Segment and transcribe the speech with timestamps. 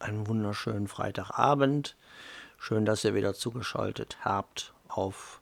[0.00, 1.96] einen wunderschönen Freitagabend.
[2.58, 5.40] Schön, dass ihr wieder zugeschaltet habt auf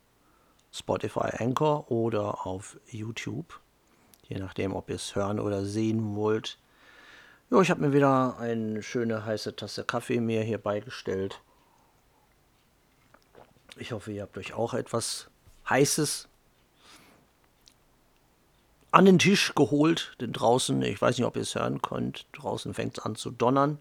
[0.73, 3.61] Spotify Anchor oder auf YouTube.
[4.29, 6.59] Je nachdem, ob ihr es hören oder sehen wollt.
[7.51, 11.41] Jo, ich habe mir wieder eine schöne heiße Tasse Kaffee mir hier beigestellt.
[13.77, 15.29] Ich hoffe, ihr habt euch auch etwas
[15.69, 16.29] Heißes
[18.91, 22.73] an den Tisch geholt, denn draußen, ich weiß nicht, ob ihr es hören könnt, draußen
[22.73, 23.79] fängt es an zu donnern.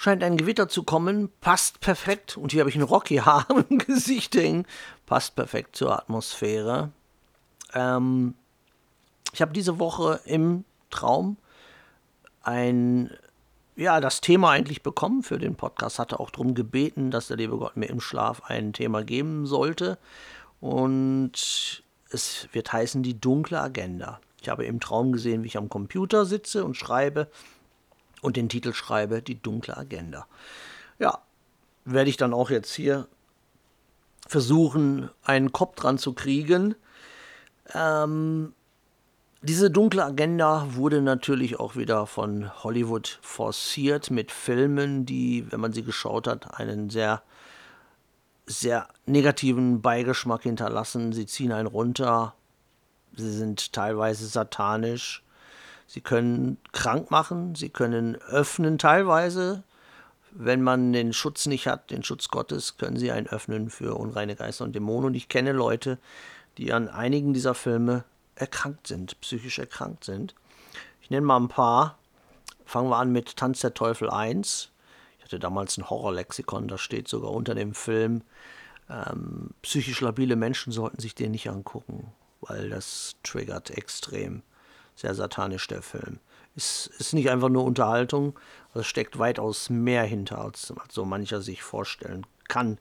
[0.00, 2.36] Scheint ein Gewitter zu kommen, passt perfekt.
[2.36, 4.64] Und hier habe ich ein Rocky-Haar im Gesicht hängen.
[5.06, 6.92] Passt perfekt zur Atmosphäre.
[7.74, 8.34] Ähm,
[9.32, 11.36] ich habe diese Woche im Traum
[12.42, 13.10] ein,
[13.74, 15.98] ja, das Thema eigentlich bekommen für den Podcast.
[15.98, 19.98] Hatte auch darum gebeten, dass der liebe Gott mir im Schlaf ein Thema geben sollte.
[20.60, 24.20] Und es wird heißen die dunkle Agenda.
[24.40, 27.26] Ich habe im Traum gesehen, wie ich am Computer sitze und schreibe
[28.22, 30.26] und den Titel schreibe, die dunkle Agenda.
[30.98, 31.20] Ja,
[31.84, 33.08] werde ich dann auch jetzt hier
[34.26, 36.74] versuchen, einen Kopf dran zu kriegen.
[37.74, 38.52] Ähm,
[39.40, 45.72] diese dunkle Agenda wurde natürlich auch wieder von Hollywood forciert mit Filmen, die, wenn man
[45.72, 47.22] sie geschaut hat, einen sehr
[48.48, 51.12] sehr negativen Beigeschmack hinterlassen.
[51.12, 52.34] Sie ziehen einen runter.
[53.14, 55.22] Sie sind teilweise satanisch.
[55.88, 57.56] Sie können krank machen.
[57.56, 59.64] Sie können öffnen teilweise.
[60.30, 64.36] Wenn man den Schutz nicht hat, den Schutz Gottes, können sie einen öffnen für unreine
[64.36, 65.06] Geister und Dämonen.
[65.06, 65.98] Und ich kenne Leute,
[66.58, 68.04] die an einigen dieser Filme
[68.36, 70.36] erkrankt sind, psychisch erkrankt sind.
[71.00, 71.98] Ich nenne mal ein paar.
[72.64, 74.70] Fangen wir an mit Tanz der Teufel 1
[75.28, 78.22] hatte damals ein Horrorlexikon, da steht sogar unter dem Film,
[78.88, 84.42] ähm, psychisch labile Menschen sollten sich den nicht angucken, weil das triggert extrem.
[84.98, 86.18] Sehr satanisch der Film.
[86.56, 88.36] Ist, ist nicht einfach nur Unterhaltung,
[88.74, 92.78] es steckt weitaus mehr hinter, als, als so mancher sich vorstellen kann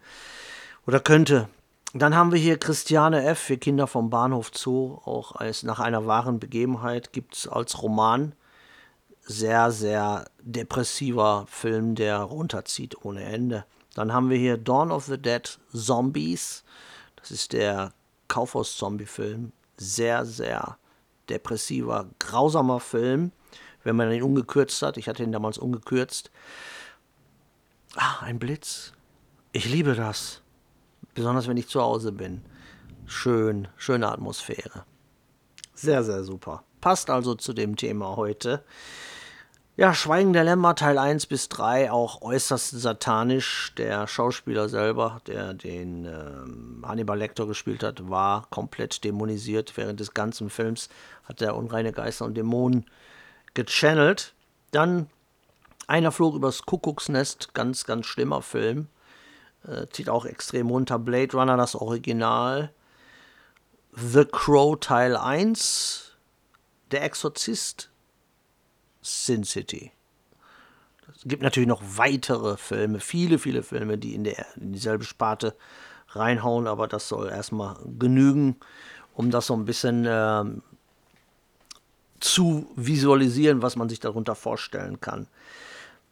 [0.87, 1.47] oder könnte.
[1.93, 3.37] Dann haben wir hier Christiane F.
[3.37, 8.33] für Kinder vom Bahnhof Zoo, auch als nach einer wahren Begebenheit, gibt es als Roman
[9.21, 13.65] sehr, sehr depressiver Film, der runterzieht ohne Ende.
[13.93, 16.63] Dann haben wir hier Dawn of the Dead Zombies.
[17.15, 17.93] Das ist der
[18.27, 19.51] Kaufhaus-Zombie-Film.
[19.77, 20.77] Sehr, sehr
[21.29, 23.31] depressiver, grausamer Film,
[23.83, 24.97] wenn man ihn ungekürzt hat.
[24.97, 26.31] Ich hatte ihn damals ungekürzt.
[27.95, 28.93] Ah, ein Blitz.
[29.51, 30.41] Ich liebe das.
[31.13, 32.43] Besonders wenn ich zu Hause bin.
[33.05, 34.85] Schön, schöne Atmosphäre.
[35.73, 36.63] Sehr, sehr super.
[36.81, 38.63] Passt also zu dem Thema heute.
[39.79, 43.73] Ja, Schweigen der Lämmer Teil 1 bis 3 auch äußerst satanisch.
[43.77, 49.77] Der Schauspieler selber, der den ähm, Hannibal Lecter gespielt hat, war komplett dämonisiert.
[49.77, 50.89] Während des ganzen Films
[51.25, 52.87] hat er unreine Geister und Dämonen
[53.53, 54.33] gechannelt.
[54.71, 55.11] Dann
[55.85, 58.87] Einer flog übers Kuckucksnest, ganz, ganz schlimmer Film.
[59.63, 60.97] Äh, zieht auch extrem runter.
[60.97, 62.71] Blade Runner, das Original.
[63.91, 66.17] The Crow Teil 1.
[66.89, 67.91] Der Exorzist
[69.07, 69.91] Sin City.
[71.15, 75.55] Es gibt natürlich noch weitere Filme, viele, viele Filme, die in, der, in dieselbe Sparte
[76.09, 78.57] reinhauen, aber das soll erstmal genügen,
[79.13, 80.61] um das so ein bisschen ähm,
[82.19, 85.27] zu visualisieren, was man sich darunter vorstellen kann.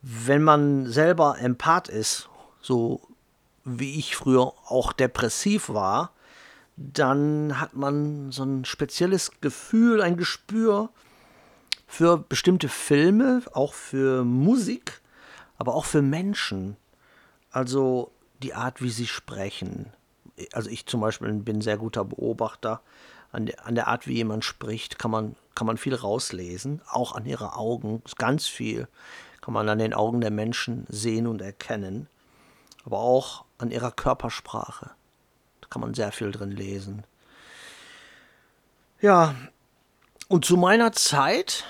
[0.01, 2.29] Wenn man selber Empath ist,
[2.61, 3.01] so
[3.63, 6.11] wie ich früher auch depressiv war,
[6.77, 10.89] dann hat man so ein spezielles Gefühl, ein Gespür
[11.95, 15.01] für bestimmte Filme, auch für Musik,
[15.57, 16.75] aber auch für Menschen.
[17.51, 18.11] Also
[18.43, 19.93] die Art, wie sie sprechen.
[20.51, 22.81] Also ich zum Beispiel bin sehr guter Beobachter.
[23.31, 26.81] An der, an der Art, wie jemand spricht, kann man, kann man viel rauslesen.
[26.89, 28.89] Auch an ihre Augen, ganz viel
[29.39, 32.07] kann man an den Augen der Menschen sehen und erkennen.
[32.83, 34.91] Aber auch an ihrer Körpersprache.
[35.61, 37.05] Da kann man sehr viel drin lesen.
[38.99, 39.33] Ja,
[40.27, 41.63] und zu meiner Zeit,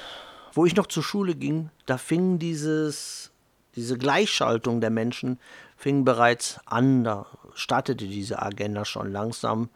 [0.53, 3.31] wo ich noch zur Schule ging, da fing dieses,
[3.75, 5.39] diese Gleichschaltung der Menschen
[5.77, 7.03] fing bereits an.
[7.03, 9.69] Da startete diese Agenda schon langsam,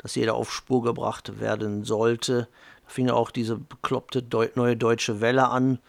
[0.00, 2.48] dass jeder auf Spur gebracht werden sollte.
[2.84, 5.80] Da fing auch diese bekloppte Deu neue deutsche Welle an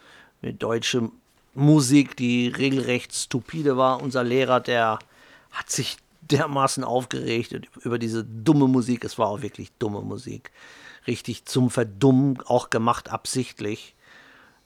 [0.42, 1.12] mit deutsche
[1.54, 4.02] Musik, die regelrecht stupide war.
[4.02, 4.98] Unser Lehrer, der
[5.52, 9.04] hat sich dermaßen aufgeregt über diese dumme Musik.
[9.04, 10.52] Es war auch wirklich dumme Musik
[11.08, 13.96] richtig zum Verdummen auch gemacht, absichtlich.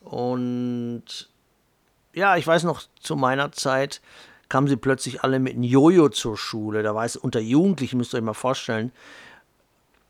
[0.02, 1.30] Und
[2.14, 4.02] ja, ich weiß noch, zu meiner Zeit
[4.50, 6.84] kamen sie plötzlich alle mit einem Jojo zur Schule.
[6.84, 8.92] Da war es unter Jugendlichen, müsst ihr euch mal vorstellen,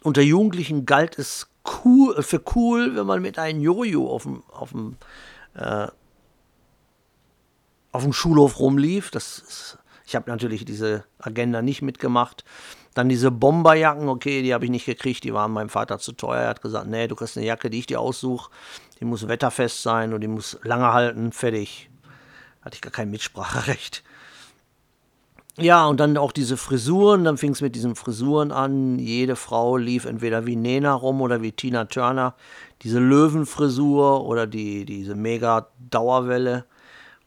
[0.04, 1.48] unter Jugendlichen galt es
[1.84, 4.98] cool, für cool, wenn man mit einem Jojo auf dem, auf dem,
[5.56, 5.88] äh,
[7.92, 9.10] auf dem Schulhof rumlief.
[9.10, 12.44] Das ist, ich habe natürlich diese Agenda nicht mitgemacht.
[12.96, 16.44] Dann diese Bomberjacken, okay, die habe ich nicht gekriegt, die waren meinem Vater zu teuer.
[16.44, 18.50] Er hat gesagt, nee, du kriegst eine Jacke, die ich dir aussuche,
[19.00, 21.90] die muss wetterfest sein und die muss lange halten, fertig.
[22.62, 24.02] Hatte ich gar kein Mitspracherecht.
[25.58, 28.98] Ja, und dann auch diese Frisuren, dann fing es mit diesen Frisuren an.
[28.98, 32.34] Jede Frau lief entweder wie Nena rum oder wie Tina Turner.
[32.82, 36.66] Diese Löwenfrisur oder die, diese mega Dauerwelle.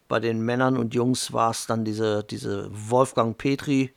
[0.08, 3.92] Bei den Männern und Jungs war es dann diese, diese Wolfgang Petri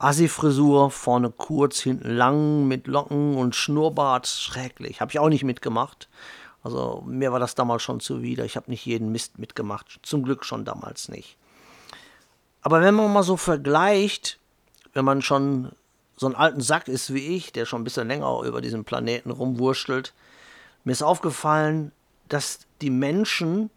[0.00, 4.26] Assi-Frisur, vorne kurz, hinten lang, mit Locken und Schnurrbart.
[4.26, 5.02] Schrecklich.
[5.02, 6.08] Habe ich auch nicht mitgemacht.
[6.62, 8.46] Also mir war das damals schon zuwider.
[8.46, 10.00] Ich habe nicht jeden Mist mitgemacht.
[10.02, 11.36] Zum Glück schon damals nicht.
[12.62, 14.38] Aber wenn man mal so vergleicht,
[14.94, 15.72] wenn man schon
[16.16, 19.30] so einen alten Sack ist wie ich, der schon ein bisschen länger über diesen Planeten
[19.30, 20.14] rumwurschtelt,
[20.84, 21.92] mir ist aufgefallen,
[22.28, 23.68] dass die Menschen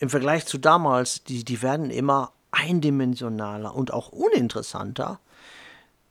[0.00, 5.20] im Vergleich zu damals, die, die werden immer eindimensionaler und auch uninteressanter.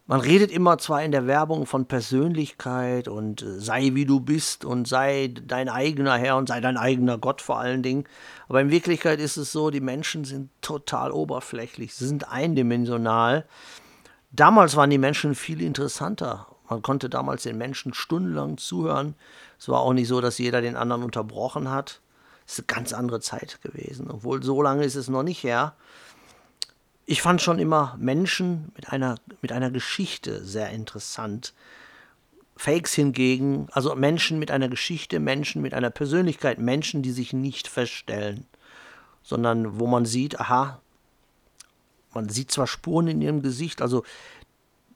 [0.05, 4.65] Man redet immer zwar in der Werbung von Persönlichkeit und äh, sei wie du bist
[4.65, 8.03] und sei dein eigener Herr und sei dein eigener Gott vor allen Dingen,
[8.49, 13.45] aber in Wirklichkeit ist es so, die Menschen sind total oberflächlich, sie sind eindimensional.
[14.31, 16.47] Damals waren die Menschen viel interessanter.
[16.69, 19.15] Man konnte damals den Menschen stundenlang zuhören.
[19.57, 22.01] Es war auch nicht so, dass jeder den anderen unterbrochen hat.
[22.45, 24.09] Es ist eine ganz andere Zeit gewesen.
[24.09, 25.75] Obwohl so lange ist es noch nicht her
[27.05, 31.53] ich fand schon immer Menschen mit einer, mit einer Geschichte sehr interessant.
[32.55, 37.67] Fakes hingegen, also Menschen mit einer Geschichte, Menschen mit einer Persönlichkeit, Menschen, die sich nicht
[37.67, 38.45] verstellen,
[39.23, 40.79] sondern wo man sieht, aha,
[42.13, 44.03] man sieht zwar Spuren in ihrem Gesicht, also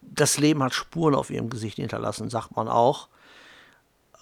[0.01, 3.09] das Leben hat Spuren auf ihrem Gesicht hinterlassen, sagt man auch.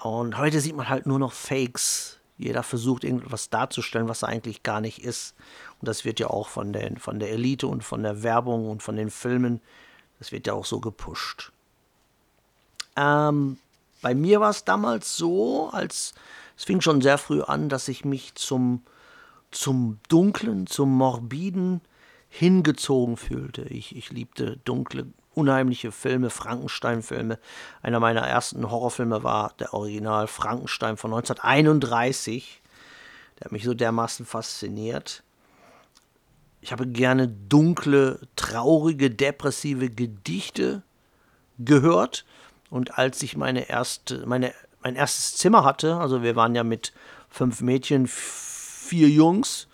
[0.02, 4.64] Und heute sieht man halt nur noch Fakes, jeder versucht irgendwas darzustellen, was er eigentlich
[4.64, 5.36] gar nicht ist.
[5.80, 8.84] Und das wird ja auch von, den, von der Elite und von der Werbung und
[8.84, 9.62] von den Filmen,
[10.20, 11.52] das wird ja auch so gepusht.
[12.98, 13.58] Ähm,
[14.02, 16.14] bei mir war es damals so, als
[16.58, 18.84] es fing schon sehr früh an, dass ich mich zum,
[19.52, 21.82] zum Dunklen, zum Morbiden
[22.30, 23.64] hingezogen fühlte.
[23.64, 27.40] Ich, ich liebte dunkle unheimliche Filme, Frankenstein-Filme.
[27.82, 32.62] Einer meiner ersten Horrorfilme war der Original Frankenstein von 1931.
[33.40, 35.24] Der hat mich so dermaßen fasziniert.
[36.62, 40.82] Ich habe gerne dunkle, traurige, depressive Gedichte
[41.60, 42.26] gehört.
[42.70, 46.94] Und als ich meine erste, meine, mein erstes Zimmer hatte, also wir waren ja mit
[47.30, 49.68] fünf Mädchen, vier Jungs,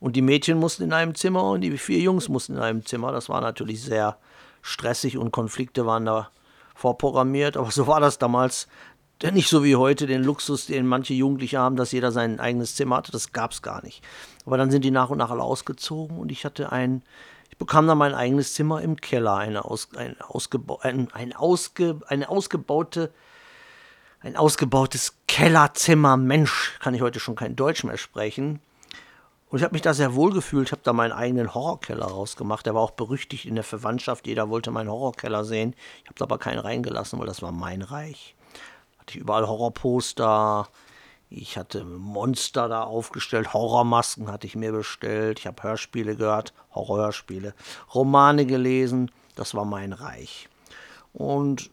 [0.00, 3.12] und die Mädchen mussten in einem Zimmer und die vier Jungs mussten in einem Zimmer.
[3.12, 4.16] Das war natürlich sehr
[4.62, 6.30] stressig und Konflikte waren da
[6.74, 7.56] vorprogrammiert.
[7.56, 8.68] Aber so war das damals.
[9.22, 12.74] Denn nicht so wie heute den Luxus, den manche Jugendliche haben, dass jeder sein eigenes
[12.74, 13.12] Zimmer hatte.
[13.12, 14.02] Das gab es gar nicht.
[14.46, 17.02] Aber dann sind die nach und nach alle ausgezogen und ich hatte ein,
[17.50, 22.00] ich bekam dann mein eigenes Zimmer im Keller, eine, aus, ein, ausgeba ein, ein ausge,
[22.06, 23.12] eine ausgebaute,
[24.20, 26.16] ein ausgebautes Kellerzimmer.
[26.16, 28.60] Mensch, kann ich heute schon kein Deutsch mehr sprechen.
[29.50, 30.68] Und ich habe mich da sehr wohl gefühlt.
[30.68, 32.66] Ich habe da meinen eigenen Horrorkeller rausgemacht.
[32.66, 34.28] Der war auch berüchtigt in der Verwandtschaft.
[34.28, 35.74] Jeder wollte meinen Horrorkeller sehen.
[36.02, 38.36] Ich habe da aber keinen reingelassen, weil das war mein Reich.
[38.98, 40.68] Hatte ich überall Horrorposter.
[41.30, 43.52] Ich hatte Monster da aufgestellt.
[43.52, 45.40] Horrormasken hatte ich mir bestellt.
[45.40, 46.52] Ich habe Hörspiele gehört.
[46.72, 47.52] Horrorhörspiele.
[47.92, 49.10] Romane gelesen.
[49.34, 50.48] Das war mein Reich.
[51.12, 51.70] Und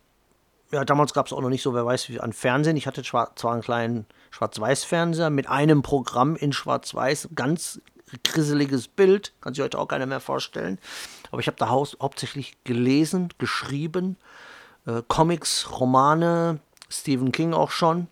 [0.72, 2.78] ja, damals gab es auch noch nicht so, wer weiß, wie an Fernsehen.
[2.78, 7.82] Ich hatte zwar einen kleinen Schwarz-Weiß-Fernseher mit einem Programm in Schwarz-Weiß, ganz
[8.24, 10.80] grisseliges Bild, kann sich heute auch keiner mehr vorstellen.
[11.32, 14.18] Aber ich habe da hau hauptsächlich gelesen, geschrieben,
[14.86, 16.60] äh, Comics, Romane,
[16.90, 18.08] Stephen King auch schon.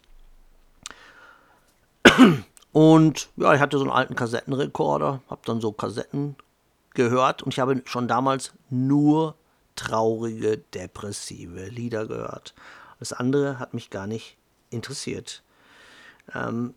[2.71, 6.35] Und ja, ich hatte so einen alten Kassettenrekorder, habe dann so Kassetten
[6.93, 9.35] gehört und ich habe schon damals nur
[9.75, 12.53] traurige, depressive Lieder gehört.
[13.00, 14.38] Das andere hat mich gar nicht
[14.70, 15.44] interessiert.
[16.34, 16.74] Ähm,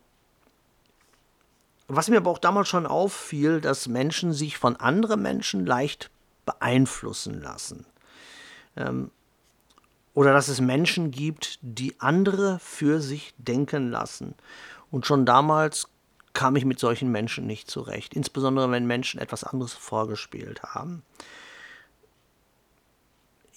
[1.87, 6.11] was mir aber auch damals schon auffiel, dass Menschen sich von anderen Menschen leicht
[6.45, 7.85] beeinflussen lassen.
[8.75, 9.11] Ähm,
[10.13, 14.35] oder dass es Menschen gibt, die andere für sich denken lassen.
[14.91, 15.87] Und schon damals
[16.33, 21.03] kam ich mit solchen Menschen nicht zurecht, insbesondere wenn Menschen etwas anderes vorgespielt haben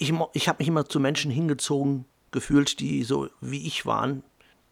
[0.02, 4.23] ich, ich habe mich immer zu Menschen hingezogen gefühlt, die so wie ich waren,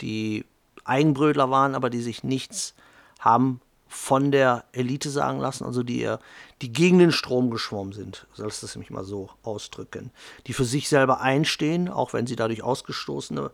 [0.00, 0.44] die
[0.84, 2.74] Eigenbrötler waren, aber die sich nichts
[3.18, 6.14] haben von der Elite sagen lassen, also die,
[6.62, 10.12] die gegen den Strom geschwommen sind, soll es das mich mal so ausdrücken,
[10.46, 13.50] die für sich selber einstehen, auch wenn sie dadurch Ausgestoßene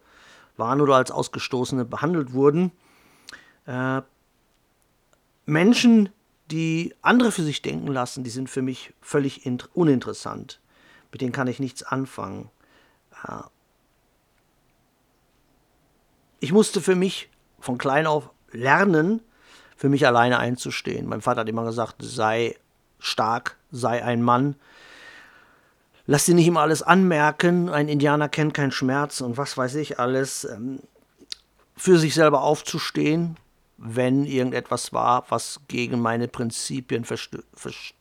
[0.59, 2.71] waren oder als Ausgestoßene behandelt wurden.
[3.67, 4.03] Äh,
[5.47, 6.11] Menschen,
[6.51, 10.61] die andere für sich denken lassen, die sind für mich völlig uninteressant.
[11.13, 12.51] Mit denen kann ich nichts anfangen.
[16.41, 19.21] Ich musste für mich von klein auf lernen,
[19.77, 21.07] für mich alleine einzustehen.
[21.07, 22.57] Mein Vater hat immer gesagt, sei
[22.99, 24.57] stark, sei ein Mann.
[26.07, 27.69] Lass dir nicht immer alles anmerken.
[27.69, 30.45] Ein Indianer kennt keinen Schmerz und was weiß ich alles.
[30.45, 30.81] Ähm,
[31.77, 33.37] für sich selber aufzustehen,
[33.77, 37.95] wenn irgendetwas war, was gegen meine Prinzipien verstößt.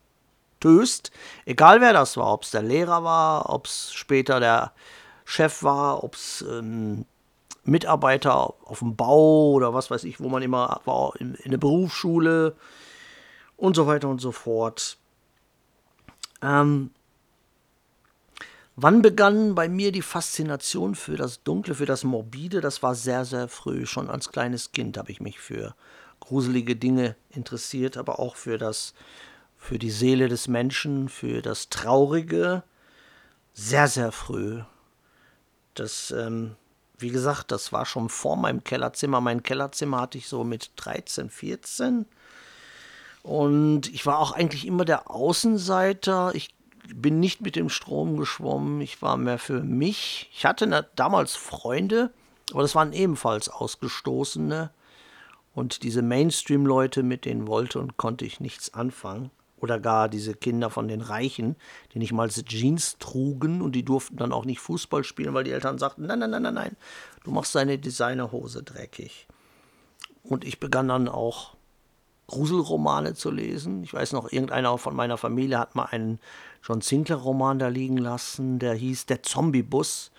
[1.46, 4.74] Egal wer das war, ob es der Lehrer war, ob es später der
[5.24, 7.06] Chef war, ob es ähm,
[7.64, 11.58] Mitarbeiter auf dem Bau oder was weiß ich, wo man immer war, in, in der
[11.58, 12.56] Berufsschule
[13.58, 14.98] und so weiter und so fort.
[16.42, 16.92] Ähm,
[18.76, 22.62] wann begann bei mir die Faszination für das Dunkle, für das Morbide?
[22.62, 23.86] Das war sehr, sehr früh.
[23.86, 25.76] Schon als kleines Kind habe ich mich für
[26.20, 28.94] gruselige Dinge interessiert, aber auch für das,
[29.66, 32.64] für die Seele des Menschen, für das Traurige.
[33.54, 34.62] Sehr, sehr früh.
[35.74, 36.56] Das ähm,
[36.98, 39.22] wie gesagt, das war schon vor meinem Kellerzimmer.
[39.22, 42.06] Mein Kellerzimmer hatte ich so mit 13, 14.
[43.24, 46.34] Und ich war auch eigentlich immer der Außenseiter.
[46.36, 46.54] Ich
[46.94, 48.82] bin nicht mit dem Strom geschwommen.
[48.82, 50.30] Ich war mehr für mich.
[50.34, 52.12] Ich hatte damals Freunde,
[52.52, 54.70] aber das waren ebenfalls Ausgestoßene.
[55.54, 60.70] Und diese Mainstream-Leute, mit denen wollte und konnte ich nichts anfangen oder gar diese Kinder
[60.70, 61.56] von den Reichen,
[61.94, 65.52] die nicht mal Jeans trugen und die durften dann auch nicht Fußball spielen, weil die
[65.52, 66.78] Eltern sagten, nein, nein, nein, nein, nein,
[67.24, 69.28] du machst deine Designerhose dreckig.
[70.24, 71.56] Und ich begann dann auch
[72.28, 73.84] Gruselromane zu lesen.
[73.84, 76.20] Ich weiß noch, irgendeiner von meiner Familie hat mal einen
[76.64, 80.12] John Sinclair-Roman da liegen lassen, der hieß Der Zombiebus.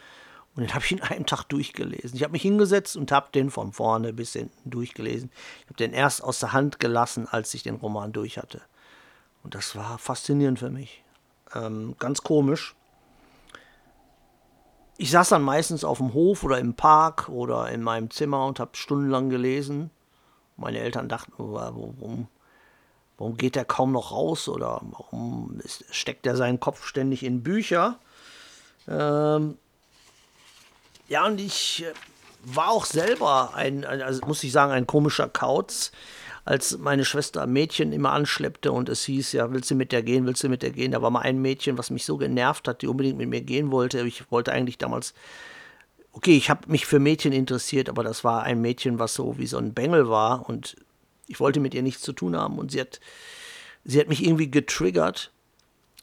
[0.54, 2.16] Und den habe ich in einem Tag durchgelesen.
[2.16, 5.30] Ich habe mich hingesetzt und habe den von vorne bis hinten durchgelesen.
[5.60, 8.62] Ich habe den erst aus der Hand gelassen, als ich den Roman durch hatte.
[9.46, 11.04] Und das war faszinierend für mich.
[11.54, 12.74] Ähm, ganz komisch.
[14.96, 18.58] Ich saß dann meistens auf dem Hof oder im Park oder in meinem Zimmer und
[18.58, 19.92] habe stundenlang gelesen.
[20.56, 22.26] Meine Eltern dachten, warum,
[23.18, 27.44] warum geht er kaum noch raus oder warum ist, steckt er seinen Kopf ständig in
[27.44, 28.00] Bücher?
[28.88, 29.58] Ähm,
[31.06, 31.92] ja, und ich äh,
[32.42, 35.92] war auch selber ein, also muss ich sagen, ein komischer Kauz
[36.46, 40.26] als meine Schwester Mädchen immer anschleppte und es hieß, ja, willst du mit der gehen,
[40.26, 40.92] willst du mit der gehen?
[40.92, 43.72] Da war mal ein Mädchen, was mich so genervt hat, die unbedingt mit mir gehen
[43.72, 44.00] wollte.
[44.06, 45.12] Ich wollte eigentlich damals,
[46.12, 49.48] okay, ich habe mich für Mädchen interessiert, aber das war ein Mädchen, was so wie
[49.48, 50.76] so ein Bengel war und
[51.26, 53.00] ich wollte mit ihr nichts zu tun haben und sie hat,
[53.84, 55.32] sie hat mich irgendwie getriggert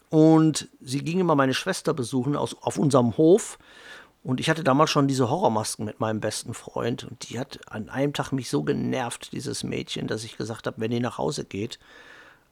[0.10, 3.58] und sie ging immer meine Schwester besuchen aus, auf unserem Hof
[4.24, 7.04] und ich hatte damals schon diese Horrormasken mit meinem besten Freund.
[7.04, 10.80] Und die hat an einem Tag mich so genervt, dieses Mädchen, dass ich gesagt habe,
[10.80, 11.78] wenn die nach Hause geht,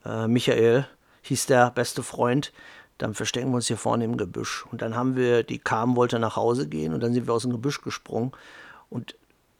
[0.05, 0.85] äh, Michael
[1.21, 2.51] hieß der beste Freund,
[2.97, 4.65] dann verstecken wir uns hier vorne im Gebüsch.
[4.69, 7.43] Und dann haben wir, die kam, wollte nach Hause gehen und dann sind wir aus
[7.43, 8.33] dem Gebüsch gesprungen.
[8.89, 9.15] Und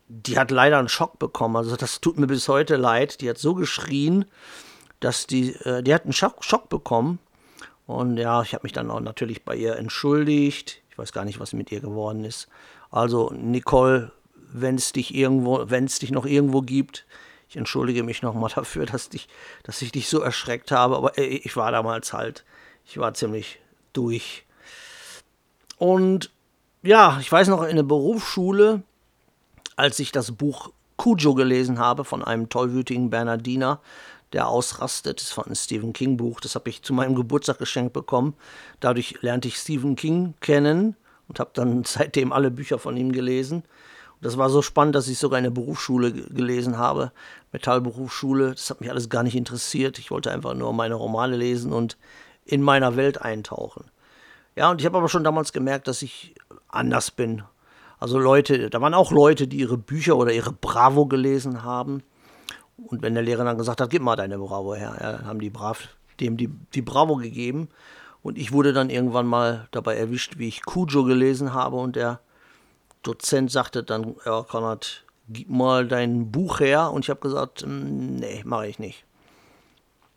[0.10, 1.56] die hat leider einen Schock bekommen.
[1.56, 3.22] Also das tut mir bis heute leid.
[3.22, 4.26] Die hat so geschrien,
[5.00, 7.20] dass die, äh, die hat einen Schock, Schock bekommen.
[7.88, 11.40] Und ja, ich habe mich dann auch natürlich bei ihr entschuldigt ich weiß gar nicht,
[11.40, 12.48] was mit ihr geworden ist.
[12.92, 17.06] Also, Nicole, wenn es dich irgendwo, wenn es dich noch irgendwo gibt,
[17.50, 19.28] ich entschuldige mich nochmal dafür, dass, dich,
[19.64, 22.44] dass ich dich so erschreckt habe, aber äh, ich war damals halt,
[22.86, 23.60] ich war ziemlich
[23.94, 24.46] durch.
[25.78, 26.32] Und
[26.84, 28.84] ja, ich weiß noch in der Berufsschule,
[29.76, 33.80] als ich das Buch Cujo gelesen habe von einem tollwütigen Bernardiner,
[34.34, 37.60] der ausrastet, das ist von einem Stephen King Buch, das habe ich zu meinem Geburtstag
[37.60, 38.34] geschenkt bekommen.
[38.80, 40.96] Dadurch lernte ich Stephen King kennen
[41.28, 43.64] und habe dann seitdem alle Bücher von ihm gelesen.
[43.64, 47.12] Und das war so spannend, dass ich sogar in der Berufsschule gelesen habe,
[47.52, 48.52] Metallberufsschule.
[48.52, 50.00] Das hat mich alles gar nicht interessiert.
[50.00, 51.98] Ich wollte einfach nur meine Romane lesen und
[52.46, 53.86] in meiner Welt eintauchen.
[54.56, 56.36] Ja, und ich habe aber schon damals gemerkt, dass ich
[56.68, 57.44] anders bin.
[58.00, 62.04] Also Leute, da waren auch Leute, die ihre Bücher oder ihre Bravo gelesen haben
[62.88, 65.40] und wenn der Lehrer dann gesagt hat, gib mal deine Bravo her, ja, dann haben
[65.40, 65.90] die brav
[66.22, 67.70] dem die, die Bravo gegeben.
[68.24, 71.78] Und ich wurde dann irgendwann mal dabei erwischt, wie ich Cujo gelesen habe.
[71.78, 72.20] Und der
[73.04, 76.92] Dozent sagte dann, ja, Konrad, gib mal dein Buch her.
[76.92, 79.06] Und ich habe gesagt, hm, nee, mache ich nicht.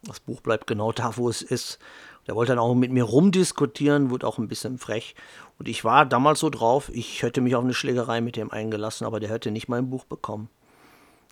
[0.02, 1.78] Das Buch bleibt genau da, wo es ist.
[2.26, 5.14] Der wollte dann auch mit mir rumdiskutieren, wurde auch ein bisschen frech.
[5.58, 9.06] Und ich war damals so drauf, ich hätte mich auf eine Schlägerei mit dem eingelassen,
[9.06, 10.48] aber der hätte nicht mein Buch bekommen.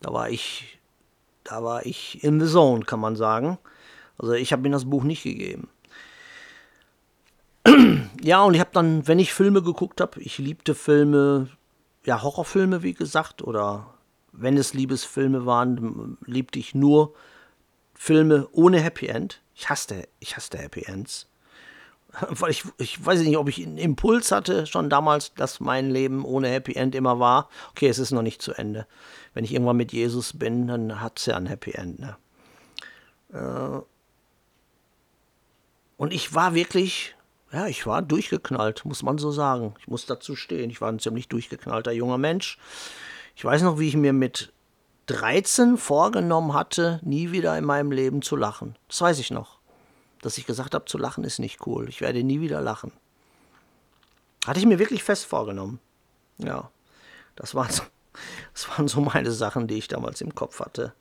[0.00, 0.80] Da war ich
[1.44, 3.58] da war ich in the zone, kann man sagen.
[4.18, 5.68] Also ich habe ihm das Buch nicht gegeben.
[8.22, 11.48] ja, und ich habe dann, wenn ich Filme geguckt habe, ich liebte Filme,
[12.04, 13.94] ja, Horrorfilme, wie gesagt, oder
[14.32, 17.14] wenn es Liebesfilme waren, liebte ich nur
[17.94, 19.42] Filme ohne Happy End.
[19.54, 21.28] Ich hasste, ich hasste Happy Ends.
[22.28, 26.24] Weil ich, ich weiß nicht, ob ich einen Impuls hatte, schon damals, dass mein Leben
[26.24, 27.48] ohne Happy End immer war.
[27.70, 28.86] Okay, es ist noch nicht zu Ende.
[29.34, 32.00] Wenn ich irgendwann mit Jesus bin, dann hat es ja ein Happy End.
[32.00, 32.16] Ne?
[33.32, 33.80] Äh,
[35.96, 37.16] und ich war wirklich,
[37.52, 39.74] ja, ich war durchgeknallt, muss man so sagen.
[39.78, 40.68] Ich muss dazu stehen.
[40.68, 42.58] Ich war ein ziemlich durchgeknallter junger Mensch.
[43.36, 44.52] Ich weiß noch, wie ich mir mit
[45.06, 48.76] 13 vorgenommen hatte, nie wieder in meinem Leben zu lachen.
[48.88, 49.61] Das weiß ich noch.
[50.22, 51.88] Dass ich gesagt habe, zu lachen ist nicht cool.
[51.88, 52.92] Ich werde nie wieder lachen.
[54.46, 55.78] Hatte ich mir wirklich fest vorgenommen.
[56.38, 56.70] Ja,
[57.36, 57.82] das waren so,
[58.54, 60.94] das waren so meine Sachen, die ich damals im Kopf hatte.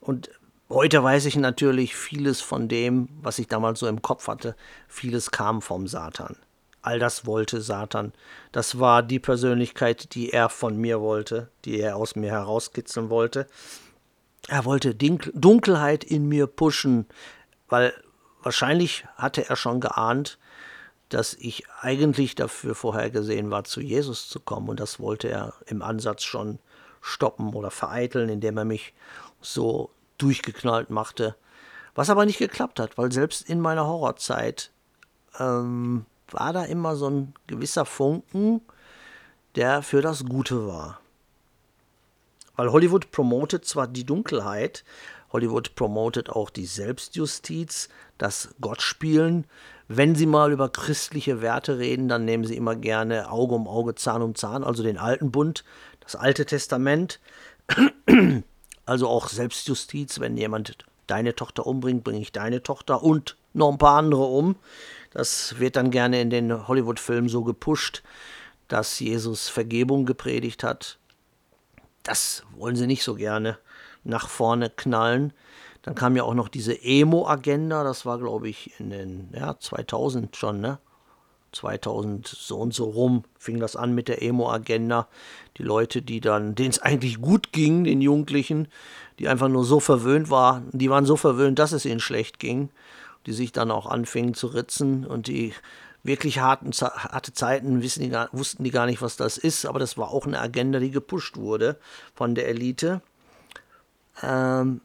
[0.00, 0.30] Und
[0.68, 4.54] heute weiß ich natürlich vieles von dem, was ich damals so im Kopf hatte.
[4.86, 6.36] Vieles kam vom Satan.
[6.80, 8.12] All das wollte Satan.
[8.52, 13.46] Das war die Persönlichkeit, die er von mir wollte, die er aus mir herauskitzeln wollte.
[14.46, 17.06] Er wollte Dunkelheit in mir pushen,
[17.68, 17.92] weil
[18.42, 20.38] wahrscheinlich hatte er schon geahnt,
[21.08, 24.68] dass ich eigentlich dafür vorhergesehen war, zu Jesus zu kommen.
[24.68, 26.58] Und das wollte er im Ansatz schon
[27.00, 28.92] stoppen oder vereiteln, indem er mich
[29.40, 31.36] so durchgeknallt machte.
[31.94, 34.70] Was aber nicht geklappt hat, weil selbst in meiner Horrorzeit
[35.38, 38.60] ähm, war da immer so ein gewisser Funken,
[39.54, 41.00] der für das Gute war.
[42.56, 44.84] Weil Hollywood promotet zwar die Dunkelheit,
[45.32, 49.46] Hollywood promotet auch die Selbstjustiz, das Gottspielen.
[49.86, 53.94] Wenn sie mal über christliche Werte reden, dann nehmen sie immer gerne Auge um Auge,
[53.94, 55.64] Zahn um Zahn, also den alten Bund,
[56.00, 57.20] das Alte Testament.
[58.86, 63.76] Also auch Selbstjustiz, wenn jemand deine Tochter umbringt, bringe ich deine Tochter und noch ein
[63.76, 64.56] paar andere um.
[65.10, 68.02] Das wird dann gerne in den Hollywood-Filmen so gepusht,
[68.66, 70.98] dass Jesus Vergebung gepredigt hat.
[72.02, 73.58] Das wollen sie nicht so gerne
[74.08, 75.32] nach vorne knallen.
[75.82, 80.36] Dann kam ja auch noch diese Emo-Agenda, das war, glaube ich, in den ja, 2000
[80.36, 80.78] schon, ne?
[81.52, 85.08] 2000 so und so rum fing das an mit der Emo-Agenda.
[85.56, 88.68] Die Leute, die dann, denen es eigentlich gut ging, den Jugendlichen,
[89.18, 92.68] die einfach nur so verwöhnt waren, die waren so verwöhnt, dass es ihnen schlecht ging
[93.28, 95.52] die sich dann auch anfingen zu ritzen und die
[96.02, 99.98] wirklich harten, harte Zeiten wissen die wussten die gar nicht, was das ist, aber das
[99.98, 101.76] war auch eine Agenda, die gepusht wurde
[102.14, 103.02] von der Elite.
[104.22, 104.80] Ähm,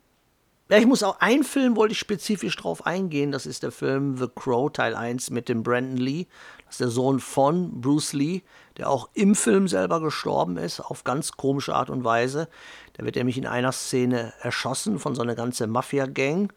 [0.70, 4.18] ja, ich muss auch, einen Film wollte ich spezifisch drauf eingehen, das ist der Film
[4.18, 6.26] The Crow Teil 1 mit dem Brandon Lee.
[6.66, 8.42] Das ist der Sohn von Bruce Lee,
[8.78, 12.48] der auch im Film selber gestorben ist, auf ganz komische Art und Weise.
[12.94, 16.54] Da wird nämlich in einer Szene erschossen von so einer ganzen Mafia-Gang.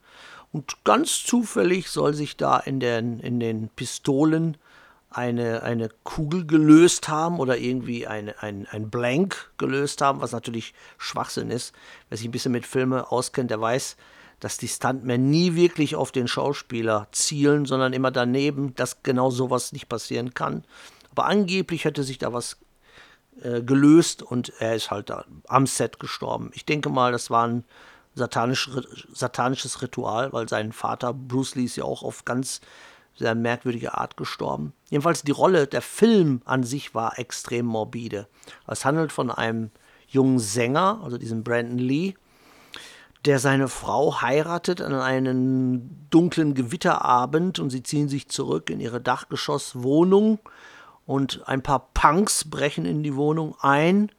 [0.53, 4.57] Und ganz zufällig soll sich da in den, in den Pistolen
[5.11, 10.75] eine, eine Kugel gelöst haben oder irgendwie eine, ein, ein Blank gelöst haben, was natürlich
[10.99, 11.75] Schwachsinn ist.
[12.09, 13.97] Wer sich ein bisschen mit Filmen auskennt, der weiß,
[14.41, 19.73] dass die Stuntmen nie wirklich auf den Schauspieler zielen, sondern immer daneben, dass genau sowas
[19.73, 20.65] nicht passieren kann.
[21.11, 22.59] Aber angeblich hätte sich da was
[23.43, 25.13] äh, gelöst und er ist halt
[25.49, 26.51] am Set gestorben.
[26.53, 27.65] Ich denke mal, das waren
[28.15, 28.71] satanisch,
[29.13, 32.61] satanisches Ritual, weil sein Vater Bruce Lee ist ja auch auf ganz
[33.17, 34.73] sehr merkwürdige Art gestorben.
[34.91, 38.29] Jedenfalls die Rolle, der Film an sich war extrem morbide.
[38.67, 39.71] Es handelt von einem
[40.07, 42.15] jungen Sänger, also diesem Brandon Lee,
[43.25, 49.01] der seine Frau heiratet an einem dunklen Gewitterabend und sie ziehen sich zurück in ihre
[49.01, 50.39] Dachgeschosswohnung
[51.07, 54.13] und ein paar Punks brechen in die Wohnung ein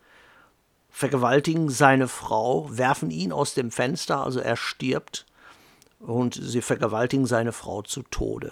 [0.89, 5.27] vergewaltigen seine Frau, werfen ihn aus dem Fenster, also er stirbt,
[5.99, 8.51] und sie vergewaltigen seine Frau zu Tode.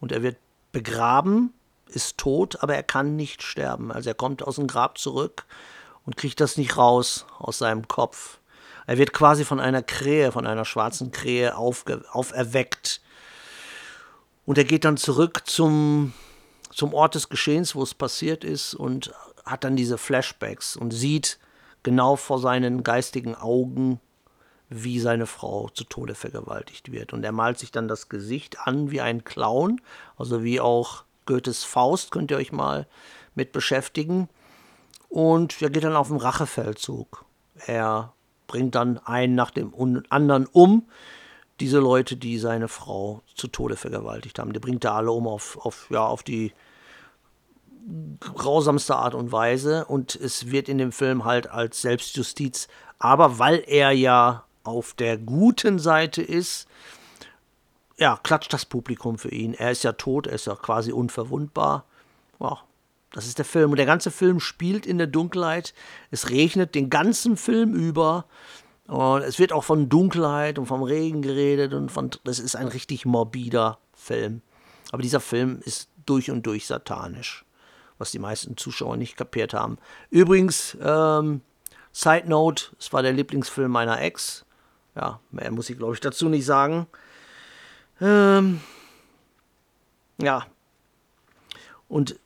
[0.00, 0.36] Und er wird
[0.72, 1.52] begraben,
[1.86, 3.92] ist tot, aber er kann nicht sterben.
[3.92, 5.46] Also er kommt aus dem Grab zurück
[6.04, 8.38] und kriegt das nicht raus aus seinem Kopf.
[8.86, 13.00] Er wird quasi von einer Krähe, von einer schwarzen Krähe auferweckt.
[14.44, 16.12] Und er geht dann zurück zum,
[16.70, 19.12] zum Ort des Geschehens, wo es passiert ist, und
[19.46, 21.38] hat dann diese Flashbacks und sieht,
[21.82, 24.00] genau vor seinen geistigen Augen,
[24.82, 27.12] wie seine Frau zu Tode vergewaltigt wird.
[27.12, 29.80] Und er malt sich dann das Gesicht an wie ein Clown,
[30.16, 32.86] also wie auch Goethes Faust, könnt ihr euch mal
[33.34, 34.28] mit beschäftigen.
[35.08, 37.24] Und er geht dann auf den Rachefeldzug.
[37.66, 38.12] Er
[38.46, 39.72] bringt dann einen nach dem
[40.10, 40.88] anderen um,
[41.60, 44.52] diese Leute, die seine Frau zu Tode vergewaltigt haben.
[44.52, 46.52] Die bringt er alle um auf, auf, ja, auf die
[48.20, 53.62] grausamste Art und Weise und es wird in dem Film halt als Selbstjustiz, aber weil
[53.66, 56.66] er ja auf der guten Seite ist,
[57.96, 59.54] ja, klatscht das Publikum für ihn.
[59.54, 61.84] Er ist ja tot, er ist ja quasi unverwundbar.
[62.40, 62.58] Ja,
[63.12, 63.70] das ist der Film.
[63.70, 65.74] Und der ganze Film spielt in der Dunkelheit.
[66.10, 68.26] Es regnet den ganzen Film über.
[68.88, 72.68] Und es wird auch von Dunkelheit und vom Regen geredet und von, das ist ein
[72.68, 74.42] richtig morbider Film.
[74.90, 77.44] Aber dieser Film ist durch und durch satanisch,
[77.98, 79.78] was die meisten Zuschauer nicht kapiert haben.
[80.10, 81.40] Übrigens, ähm,
[81.92, 84.44] Side Note, es war der Lieblingsfilm meiner Ex.
[84.94, 86.86] Ja, mehr muss ich glaube ich dazu nicht sagen.
[88.00, 88.60] Ähm,
[90.18, 90.46] ja.
[91.88, 92.18] Und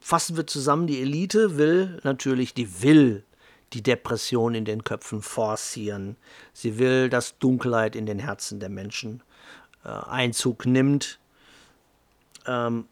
[0.00, 3.24] fassen wir zusammen, die Elite will natürlich, die will
[3.72, 6.16] die Depression in den Köpfen forcieren.
[6.52, 9.22] Sie will, dass Dunkelheit in den Herzen der Menschen
[9.84, 11.18] äh, Einzug nimmt.
[12.46, 12.86] Ähm,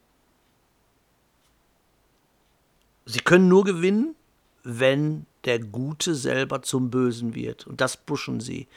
[3.04, 4.14] sie können nur gewinnen,
[4.62, 7.66] wenn der Gute selber zum Bösen wird.
[7.66, 8.68] Und das pushen sie.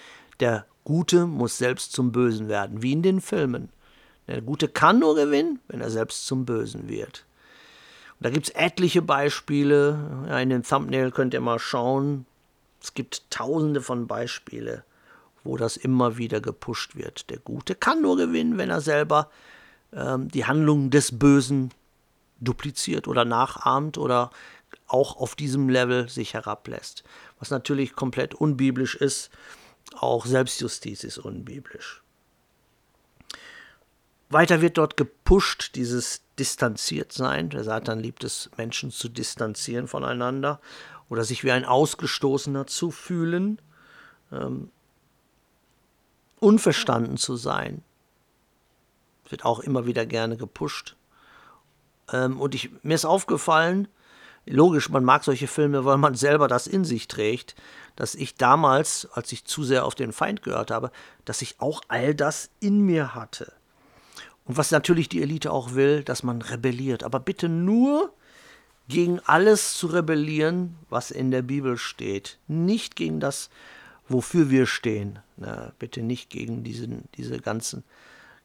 [0.43, 3.69] Der Gute muss selbst zum Bösen werden, wie in den Filmen.
[4.27, 7.25] Der Gute kann nur gewinnen, wenn er selbst zum Bösen wird.
[8.19, 10.27] Und da gibt es etliche Beispiele.
[10.41, 12.25] In dem Thumbnail könnt ihr mal schauen.
[12.81, 14.81] Es gibt tausende von Beispielen,
[15.45, 17.29] wo das immer wieder gepusht wird.
[17.29, 19.29] Der Gute kann nur gewinnen, wenn er selber
[19.93, 21.71] ähm, die Handlungen des Bösen
[22.41, 24.29] dupliziert oder nachahmt oder
[24.87, 27.05] auch auf diesem Level sich herablässt.
[27.39, 29.31] Was natürlich komplett unbiblisch ist.
[29.95, 32.03] Auch Selbstjustiz ist unbiblisch.
[34.29, 37.49] Weiter wird dort gepusht, dieses distanziert sein.
[37.49, 40.59] Der Satan liebt es, Menschen zu distanzieren voneinander
[41.09, 43.61] oder sich wie ein Ausgestoßener zu fühlen,
[44.31, 44.71] ähm,
[46.39, 47.83] unverstanden zu sein.
[49.29, 50.95] Wird auch immer wieder gerne gepusht.
[52.11, 53.87] Ähm, und ich, mir ist aufgefallen,
[54.45, 57.55] logisch, man mag solche Filme, weil man selber das in sich trägt,
[57.95, 60.91] dass ich damals, als ich zu sehr auf den Feind gehört habe,
[61.25, 63.53] dass ich auch all das in mir hatte.
[64.45, 67.03] Und was natürlich die Elite auch will, dass man rebelliert.
[67.03, 68.13] Aber bitte nur
[68.87, 72.39] gegen alles zu rebellieren, was in der Bibel steht.
[72.47, 73.49] Nicht gegen das,
[74.09, 75.19] wofür wir stehen.
[75.37, 77.83] Na, bitte nicht gegen diesen, diese ganzen,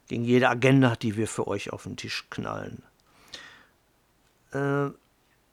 [0.06, 2.82] gegen jede Agenda, die wir für euch auf den Tisch knallen.
[4.52, 4.90] Äh,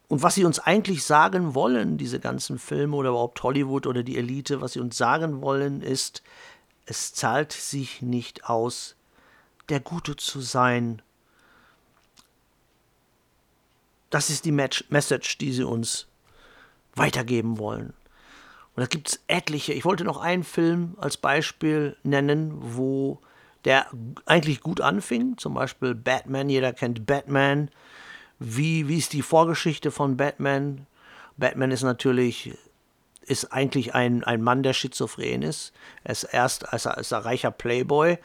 [0.07, 4.17] und was sie uns eigentlich sagen wollen, diese ganzen Filme oder überhaupt Hollywood oder die
[4.17, 6.21] Elite, was sie uns sagen wollen, ist,
[6.85, 8.95] es zahlt sich nicht aus,
[9.69, 11.01] der Gute zu sein.
[14.11, 16.07] Das ist die Message, die sie uns
[16.93, 17.93] weitergeben wollen.
[18.75, 19.73] Und da gibt es etliche.
[19.73, 23.19] Ich wollte noch einen Film als Beispiel nennen, wo
[23.63, 23.87] der
[24.25, 25.37] eigentlich gut anfing.
[25.37, 26.49] Zum Beispiel Batman.
[26.49, 27.69] Jeder kennt Batman.
[28.39, 30.87] Wie, wie ist die Vorgeschichte von Batman?
[31.37, 32.53] Batman ist natürlich
[33.27, 35.73] ist eigentlich ein, ein Mann, der schizophren ist.
[36.03, 38.17] Er ist erst als er, als er reicher Playboy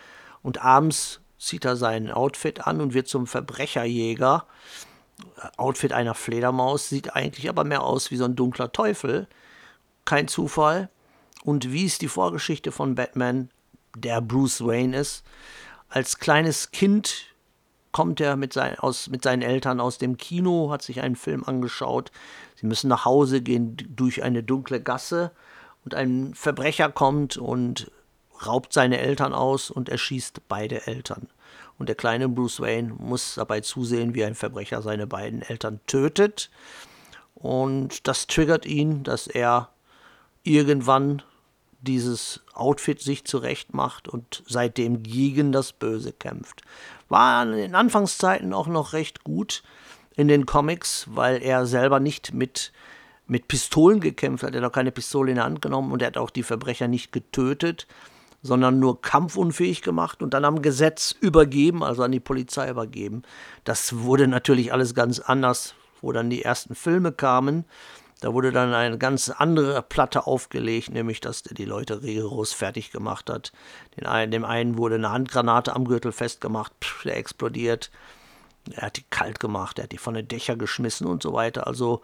[0.42, 4.46] und abends zieht er sein Outfit an und wird zum Verbrecherjäger.
[5.56, 9.26] Outfit einer Fledermaus sieht eigentlich aber mehr aus wie so ein dunkler Teufel.
[10.04, 10.90] Kein Zufall.
[11.42, 13.50] Und wie ist die Vorgeschichte von Batman,
[13.96, 15.24] der Bruce Wayne ist?
[15.88, 17.29] Als kleines Kind
[17.92, 21.44] kommt er mit, sein, aus, mit seinen Eltern aus dem Kino, hat sich einen Film
[21.44, 22.12] angeschaut.
[22.57, 25.33] Sie müssen nach Hause gehen durch eine dunkle Gasse
[25.85, 27.90] und ein Verbrecher kommt und
[28.46, 31.29] raubt seine Eltern aus und erschießt beide Eltern.
[31.79, 36.50] Und der kleine Bruce Wayne muss dabei zusehen, wie ein Verbrecher seine beiden Eltern tötet.
[37.35, 39.70] Und das triggert ihn, dass er
[40.42, 41.22] irgendwann
[41.81, 46.62] dieses Outfit sich zurecht macht und seitdem gegen das Böse kämpft.
[47.10, 49.62] War in Anfangszeiten auch noch recht gut
[50.16, 52.72] in den Comics, weil er selber nicht mit,
[53.26, 54.54] mit Pistolen gekämpft hat.
[54.54, 56.88] Er hat auch keine Pistole in der Hand genommen und er hat auch die Verbrecher
[56.88, 57.86] nicht getötet,
[58.42, 63.22] sondern nur kampfunfähig gemacht und dann am Gesetz übergeben, also an die Polizei übergeben.
[63.64, 67.64] Das wurde natürlich alles ganz anders, wo dann die ersten Filme kamen.
[68.20, 72.92] Da wurde dann eine ganz andere Platte aufgelegt, nämlich dass der die Leute rigoros fertig
[72.92, 73.52] gemacht hat.
[74.04, 77.90] Einen, dem einen wurde eine Handgranate am Gürtel festgemacht, pff, der explodiert.
[78.72, 81.66] Er hat die kalt gemacht, er hat die von den Dächern geschmissen und so weiter.
[81.66, 82.02] Also,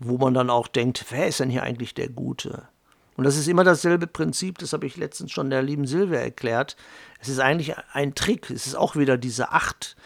[0.00, 2.68] wo man dann auch denkt, wer ist denn hier eigentlich der Gute?
[3.16, 6.76] Und das ist immer dasselbe Prinzip, das habe ich letztens schon der lieben Silvia erklärt.
[7.20, 9.96] Es ist eigentlich ein Trick, es ist auch wieder diese Acht.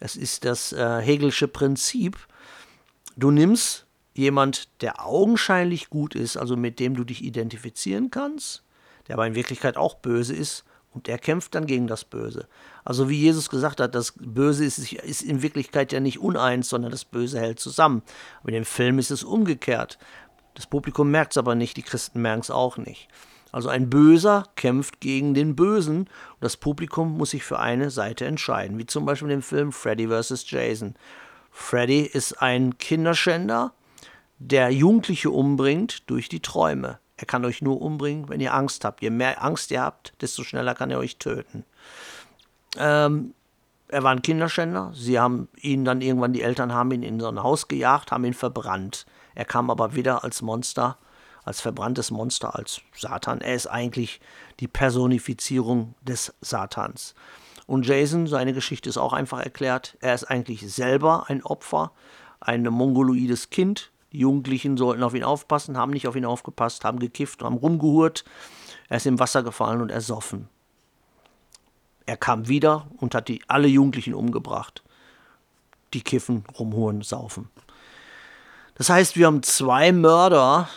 [0.00, 2.16] Es ist das äh, Hegelsche Prinzip.
[3.16, 8.62] Du nimmst jemand, der augenscheinlich gut ist, also mit dem du dich identifizieren kannst,
[9.08, 12.46] der aber in Wirklichkeit auch böse ist, und der kämpft dann gegen das Böse.
[12.84, 16.90] Also wie Jesus gesagt hat, das Böse ist, ist in Wirklichkeit ja nicht uneins, sondern
[16.90, 18.02] das Böse hält zusammen.
[18.40, 19.98] Aber in dem Film ist es umgekehrt.
[20.54, 23.08] Das Publikum merkt es aber nicht, die Christen merken es auch nicht.
[23.52, 28.24] Also ein Böser kämpft gegen den Bösen und das Publikum muss sich für eine Seite
[28.24, 30.50] entscheiden, wie zum Beispiel im Film Freddy vs.
[30.50, 30.94] Jason.
[31.50, 33.74] Freddy ist ein Kinderschänder,
[34.46, 36.98] der Jugendliche umbringt durch die Träume.
[37.16, 39.00] Er kann euch nur umbringen, wenn ihr Angst habt.
[39.02, 41.64] Je mehr Angst ihr habt, desto schneller kann er euch töten.
[42.76, 43.34] Ähm,
[43.86, 44.90] er war ein Kinderschänder.
[44.94, 48.24] Sie haben ihn dann irgendwann, die Eltern haben ihn in so ein Haus gejagt, haben
[48.24, 49.06] ihn verbrannt.
[49.34, 50.98] Er kam aber wieder als Monster,
[51.44, 53.40] als verbranntes Monster, als Satan.
[53.40, 54.20] Er ist eigentlich
[54.58, 57.14] die Personifizierung des Satans.
[57.66, 59.96] Und Jason, seine Geschichte ist auch einfach erklärt.
[60.00, 61.92] Er ist eigentlich selber ein Opfer,
[62.40, 63.91] ein mongoloides Kind.
[64.12, 68.24] Die Jugendlichen sollten auf ihn aufpassen, haben nicht auf ihn aufgepasst, haben gekifft, haben rumgehurt.
[68.88, 70.48] Er ist im Wasser gefallen und ersoffen.
[72.04, 74.82] Er kam wieder und hat die, alle Jugendlichen umgebracht.
[75.94, 77.48] Die kiffen, rumhuren, saufen.
[78.74, 80.68] Das heißt, wir haben zwei Mörder.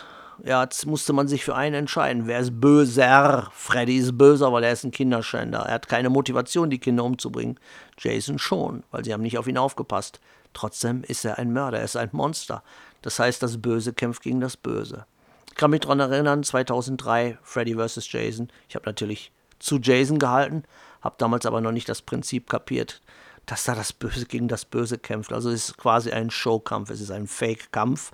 [0.44, 2.26] Ja, jetzt musste man sich für einen entscheiden.
[2.26, 3.50] Wer ist böser?
[3.52, 5.60] Freddy ist böser, weil er ist ein Kinderschänder.
[5.60, 7.58] Er hat keine Motivation, die Kinder umzubringen.
[7.98, 10.20] Jason schon, weil sie haben nicht auf ihn aufgepasst.
[10.52, 12.62] Trotzdem ist er ein Mörder, er ist ein Monster.
[13.06, 15.06] Das heißt, das Böse kämpft gegen das Böse.
[15.46, 18.10] Ich kann mich daran erinnern, 2003, Freddy vs.
[18.10, 18.48] Jason.
[18.68, 20.64] Ich habe natürlich zu Jason gehalten,
[21.02, 23.00] habe damals aber noch nicht das Prinzip kapiert,
[23.46, 25.32] dass da das Böse gegen das Böse kämpft.
[25.32, 28.10] Also es ist quasi ein Showkampf, es ist ein Fake-Kampf,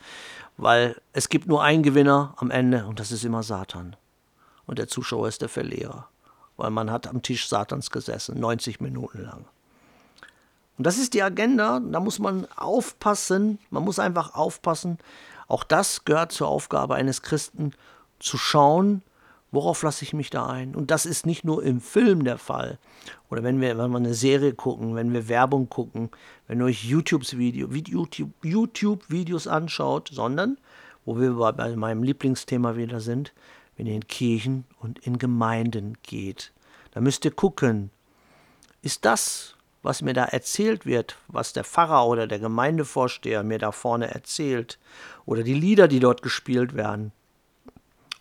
[0.58, 3.96] weil es gibt nur einen Gewinner am Ende und das ist immer Satan.
[4.66, 6.06] Und der Zuschauer ist der Verlierer,
[6.58, 9.46] weil man hat am Tisch Satans gesessen, 90 Minuten lang.
[10.78, 14.98] Und das ist die Agenda, da muss man aufpassen, man muss einfach aufpassen.
[15.48, 17.72] Auch das gehört zur Aufgabe eines Christen,
[18.18, 19.02] zu schauen,
[19.50, 20.74] worauf lasse ich mich da ein.
[20.74, 22.78] Und das ist nicht nur im Film der Fall.
[23.30, 26.10] Oder wenn wir, wenn wir eine Serie gucken, wenn wir Werbung gucken,
[26.48, 30.56] wenn ihr euch YouTubes Video, YouTube, YouTube-Videos anschaut, sondern,
[31.04, 33.32] wo wir bei meinem Lieblingsthema wieder sind,
[33.76, 36.52] wenn ihr in Kirchen und in Gemeinden geht.
[36.92, 37.90] Da müsst ihr gucken,
[38.80, 39.51] ist das,
[39.82, 44.78] was mir da erzählt wird, was der Pfarrer oder der Gemeindevorsteher mir da vorne erzählt,
[45.26, 47.12] oder die Lieder, die dort gespielt werden,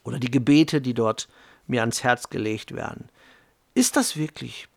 [0.04, 1.30] oder die Gebete, die dort
[1.68, 3.10] mir ans Herz gelegt werden.
[3.74, 4.68] Ist das wirklich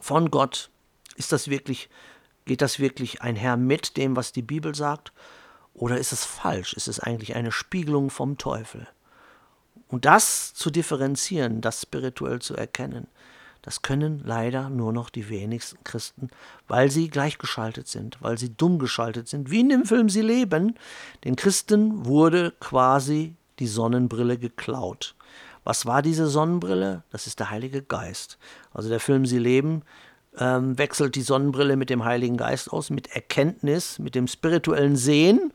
[0.00, 0.70] von Gott?
[1.16, 1.90] Ist das wirklich,
[2.44, 5.12] geht das wirklich einher mit dem, was die Bibel sagt?
[5.74, 6.74] Oder ist es falsch?
[6.74, 8.86] Ist es eigentlich eine Spiegelung vom Teufel?
[9.88, 13.08] Und das zu differenzieren, das spirituell zu erkennen,
[13.62, 16.28] das können leider nur noch die wenigsten Christen,
[16.68, 20.76] weil sie gleichgeschaltet sind, weil sie dumm geschaltet sind, wie in dem Film Sie leben.
[21.24, 25.14] Den Christen wurde quasi die Sonnenbrille geklaut.
[25.64, 27.04] Was war diese Sonnenbrille?
[27.10, 28.36] Das ist der Heilige Geist.
[28.74, 29.82] Also der Film Sie leben
[30.38, 35.52] ähm, wechselt die Sonnenbrille mit dem Heiligen Geist aus, mit Erkenntnis, mit dem spirituellen Sehen.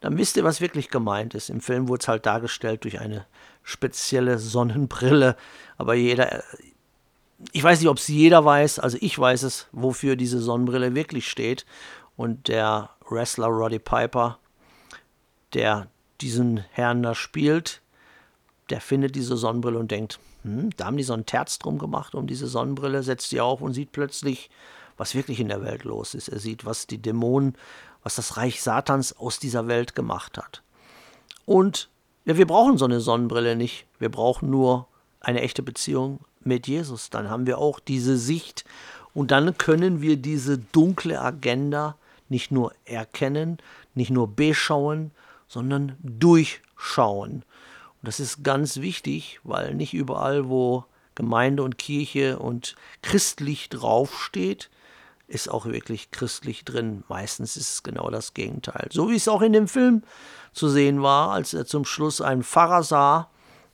[0.00, 1.48] Dann wisst ihr, was wirklich gemeint ist.
[1.48, 3.24] Im Film wurde es halt dargestellt durch eine
[3.62, 5.36] spezielle Sonnenbrille.
[5.76, 6.42] Aber jeder,
[7.50, 11.28] ich weiß nicht, ob es jeder weiß, also ich weiß es, wofür diese Sonnenbrille wirklich
[11.28, 11.66] steht.
[12.16, 14.38] Und der Wrestler Roddy Piper,
[15.54, 15.88] der
[16.20, 17.82] diesen Herrn da spielt,
[18.70, 22.14] der findet diese Sonnenbrille und denkt, hm, da haben die so ein Terz drum gemacht
[22.14, 24.50] um diese Sonnenbrille, setzt sie auf und sieht plötzlich,
[24.96, 26.28] was wirklich in der Welt los ist.
[26.28, 27.56] Er sieht, was die Dämonen,
[28.02, 30.62] was das Reich Satans aus dieser Welt gemacht hat.
[31.44, 31.88] Und
[32.24, 33.86] ja, wir brauchen so eine Sonnenbrille nicht.
[33.98, 34.86] Wir brauchen nur
[35.20, 37.10] eine echte Beziehung mit Jesus.
[37.10, 38.64] Dann haben wir auch diese Sicht
[39.14, 41.96] und dann können wir diese dunkle Agenda
[42.28, 43.58] nicht nur erkennen,
[43.94, 45.10] nicht nur beschauen,
[45.48, 47.32] sondern durchschauen.
[47.32, 47.44] Und
[48.08, 54.70] das ist ganz wichtig, weil nicht überall, wo Gemeinde und Kirche und christlich draufsteht,
[55.28, 57.04] ist auch wirklich christlich drin.
[57.08, 58.88] Meistens ist es genau das Gegenteil.
[58.90, 60.02] So wie es auch in dem Film
[60.52, 63.30] zu sehen war, als er zum Schluss einen Pfarrer sah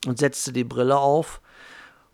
[0.06, 1.40] und setzte die Brille auf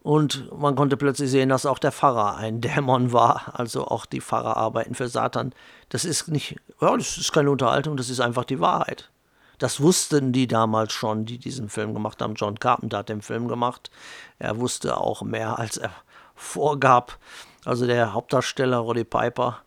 [0.04, 3.58] und man konnte plötzlich sehen, dass auch der Pfarrer ein Dämon war.
[3.58, 5.54] Also auch die Pfarrer arbeiten für Satan.
[5.88, 9.10] Das ist nicht, ja, das ist keine Unterhaltung, das ist einfach die Wahrheit.
[9.56, 12.34] Das wussten die damals schon, die diesen Film gemacht haben.
[12.34, 13.90] John Carpenter hat den Film gemacht.
[14.38, 15.90] Er wusste auch mehr, als er
[16.34, 17.18] vorgab.
[17.64, 19.60] Also der Hauptdarsteller Roddy Piper,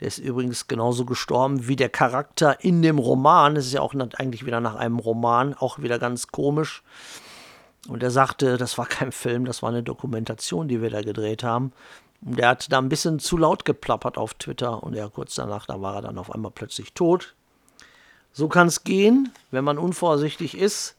[0.00, 3.56] der ist übrigens genauso gestorben wie der Charakter in dem Roman.
[3.56, 6.82] Es ist ja auch eigentlich wieder nach einem Roman, auch wieder ganz komisch.
[7.88, 11.42] Und er sagte, das war kein Film, das war eine Dokumentation, die wir da gedreht
[11.42, 11.72] haben.
[12.24, 15.66] Und er hat da ein bisschen zu laut geplappert auf Twitter und ja, kurz danach,
[15.66, 17.34] da war er dann auf einmal plötzlich tot.
[18.32, 20.96] So kann es gehen, wenn man unvorsichtig ist.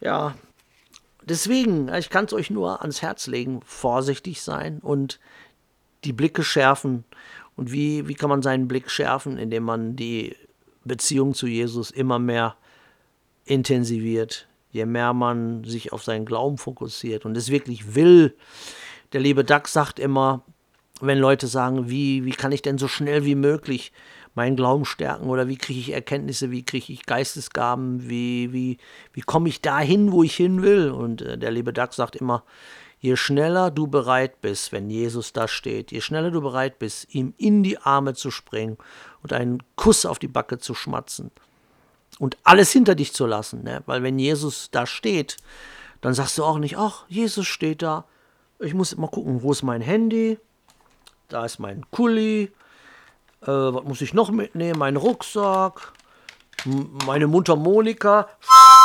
[0.00, 0.34] Ja,
[1.22, 5.18] deswegen, ich kann es euch nur ans Herz legen, vorsichtig sein und
[6.04, 7.04] die Blicke schärfen.
[7.56, 10.36] Und wie, wie kann man seinen Blick schärfen, indem man die
[10.84, 12.56] Beziehung zu Jesus immer mehr
[13.44, 18.36] intensiviert, je mehr man sich auf seinen Glauben fokussiert und es wirklich will.
[19.12, 20.42] Der liebe Dax sagt immer,
[21.00, 23.92] wenn Leute sagen, wie, wie kann ich denn so schnell wie möglich
[24.34, 28.78] meinen Glauben stärken oder wie kriege ich Erkenntnisse, wie kriege ich Geistesgaben, wie, wie,
[29.12, 30.90] wie komme ich dahin, wo ich hin will.
[30.90, 32.42] Und äh, der liebe Doug sagt immer,
[32.98, 37.32] je schneller du bereit bist, wenn Jesus da steht, je schneller du bereit bist, ihm
[37.36, 38.76] in die Arme zu springen
[39.22, 41.30] und einen Kuss auf die Backe zu schmatzen
[42.18, 43.62] und alles hinter dich zu lassen.
[43.62, 43.82] Ne?
[43.86, 45.36] Weil wenn Jesus da steht,
[46.00, 48.04] dann sagst du auch nicht, ach, Jesus steht da,
[48.58, 50.38] ich muss mal gucken, wo ist mein Handy,
[51.28, 52.52] da ist mein Kuli,
[53.42, 54.78] äh, was muss ich noch mitnehmen?
[54.78, 55.92] Mein Rucksack.
[57.06, 58.28] Meine Mundharmonika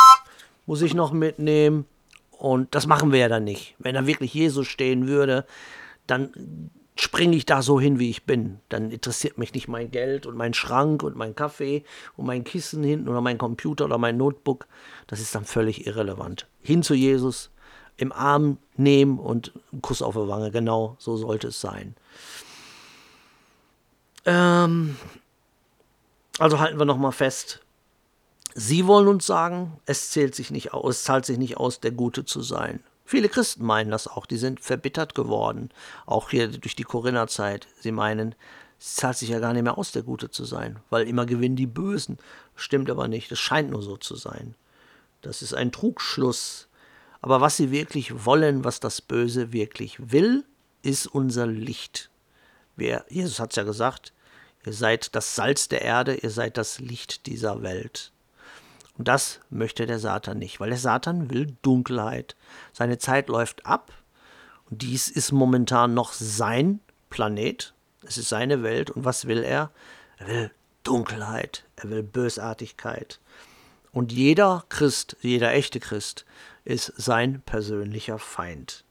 [0.66, 1.86] muss ich noch mitnehmen.
[2.30, 3.74] Und das machen wir ja dann nicht.
[3.78, 5.46] Wenn da wirklich Jesus stehen würde,
[6.06, 8.60] dann springe ich da so hin, wie ich bin.
[8.68, 11.82] Dann interessiert mich nicht mein Geld und mein Schrank und mein Kaffee
[12.16, 14.66] und mein Kissen hinten oder mein Computer oder mein Notebook.
[15.06, 16.46] Das ist dann völlig irrelevant.
[16.60, 17.50] Hin zu Jesus,
[17.96, 20.50] im Arm nehmen und einen Kuss auf die Wange.
[20.50, 21.94] Genau so sollte es sein.
[24.26, 24.96] Ähm,
[26.38, 27.60] also halten wir nochmal fest.
[28.54, 31.92] Sie wollen uns sagen, es zählt sich nicht aus, es zahlt sich nicht aus, der
[31.92, 32.82] Gute zu sein.
[33.10, 35.70] Viele Christen meinen das auch, die sind verbittert geworden,
[36.06, 37.66] auch hier durch die Corinna-Zeit.
[37.80, 38.36] Sie meinen,
[38.78, 41.56] es zahlt sich ja gar nicht mehr aus, der Gute zu sein, weil immer gewinnen
[41.56, 42.18] die Bösen.
[42.54, 44.54] Stimmt aber nicht, es scheint nur so zu sein.
[45.22, 46.68] Das ist ein Trugschluss.
[47.20, 50.44] Aber was sie wirklich wollen, was das Böse wirklich will,
[50.82, 52.10] ist unser Licht.
[52.76, 54.12] Wer, Jesus hat es ja gesagt,
[54.64, 58.12] ihr seid das Salz der Erde, ihr seid das Licht dieser Welt.
[59.00, 62.36] Und das möchte der Satan nicht, weil der Satan will Dunkelheit.
[62.74, 63.94] Seine Zeit läuft ab
[64.68, 69.70] und dies ist momentan noch sein Planet, es ist seine Welt und was will er?
[70.18, 70.50] Er will
[70.82, 73.20] Dunkelheit, er will Bösartigkeit.
[73.90, 76.26] Und jeder Christ, jeder echte Christ
[76.66, 78.84] ist sein persönlicher Feind.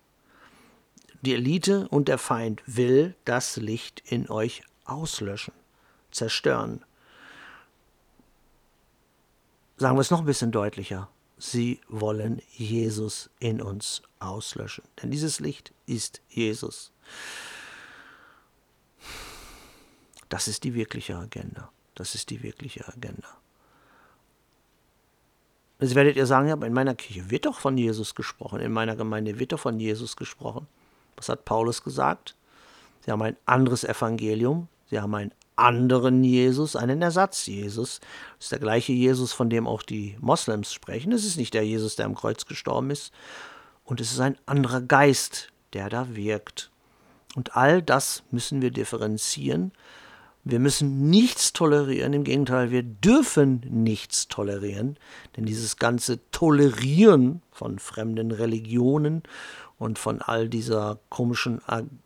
[1.21, 5.53] Die Elite und der Feind will das Licht in euch auslöschen,
[6.09, 6.83] zerstören.
[9.79, 11.07] Sagen wir es noch ein bisschen deutlicher.
[11.37, 14.83] Sie wollen Jesus in uns auslöschen.
[15.01, 16.91] Denn dieses Licht ist Jesus.
[20.27, 21.71] Das ist die wirkliche Agenda.
[21.95, 23.29] Das ist die wirkliche Agenda.
[25.79, 28.97] Jetzt werdet ihr sagen, ja, in meiner Kirche wird doch von Jesus gesprochen, in meiner
[28.97, 30.67] Gemeinde wird doch von Jesus gesprochen.
[31.15, 32.35] Was hat Paulus gesagt?
[33.05, 37.99] Sie haben ein anderes Evangelium, sie haben einen anderen Jesus, einen Ersatz Jesus.
[38.37, 41.11] Das ist der gleiche Jesus, von dem auch die Moslems sprechen.
[41.11, 43.11] Es ist nicht der Jesus, der am Kreuz gestorben ist.
[43.83, 46.71] Und es ist ein anderer Geist, der da wirkt.
[47.35, 49.71] Und all das müssen wir differenzieren.
[50.43, 54.97] Wir müssen nichts tolerieren, im Gegenteil, wir dürfen nichts tolerieren,
[55.35, 59.21] denn dieses ganze Tolerieren von fremden Religionen
[59.77, 61.61] und von all dieser komischen,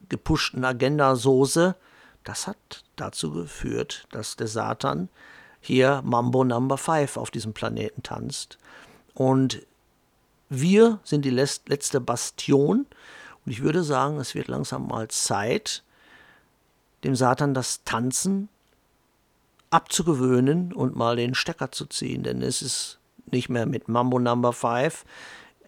[0.10, 1.76] gepushten Agendasoße,
[2.24, 5.10] das hat dazu geführt, dass der Satan
[5.62, 8.58] hier Mambo Number 5 auf diesem Planeten tanzt.
[9.14, 9.66] Und
[10.50, 12.86] wir sind die letzte Bastion.
[13.46, 15.84] Und ich würde sagen, es wird langsam mal Zeit,
[17.04, 18.50] dem Satan das Tanzen
[19.70, 22.24] abzugewöhnen und mal den Stecker zu ziehen.
[22.24, 25.06] Denn es ist nicht mehr mit Mambo Number 5.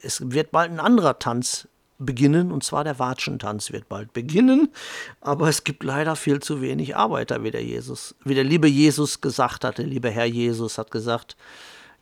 [0.01, 4.69] Es wird bald ein anderer Tanz beginnen, und zwar der Watschentanz wird bald beginnen,
[5.21, 9.21] aber es gibt leider viel zu wenig Arbeiter, wie der Jesus, wie der liebe Jesus
[9.21, 11.37] gesagt hat, der liebe Herr Jesus hat gesagt,